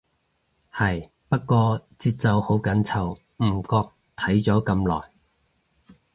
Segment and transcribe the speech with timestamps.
[0.73, 5.11] 係，不過節奏好緊湊，唔覺睇咗咁耐